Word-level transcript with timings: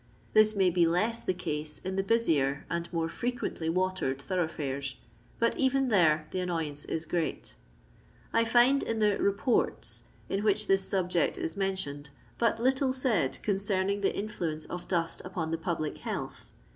This 0.33 0.55
may 0.55 0.71
be 0.71 0.87
loss 0.87 1.21
the 1.21 1.31
case 1.31 1.77
in 1.77 1.95
the 1.95 2.01
busier 2.01 2.65
and 2.71 2.91
more 2.91 3.07
frequently 3.07 3.69
watered 3.69 4.19
thoroughfares, 4.19 4.95
but 5.37 5.55
even 5.59 5.89
there 5.89 6.25
the 6.31 6.39
annoyance 6.39 6.85
is 6.85 7.05
great. 7.05 7.53
I 8.33 8.43
find 8.43 8.81
in 8.81 8.97
die" 8.97 9.11
Reports" 9.29 10.05
in 10.27 10.43
which 10.43 10.65
this 10.65 10.83
subject 10.85 11.37
is 11.37 11.55
mentioned 11.55 12.09
but 12.39 12.59
little 12.59 12.93
said 12.93 13.37
concerning 13.43 14.01
the 14.01 14.17
in 14.17 14.27
fluence 14.27 14.65
of 14.71 14.87
dust 14.87 15.21
vpon 15.23 15.51
the 15.51 15.59
public 15.59 15.99
health. 15.99 16.51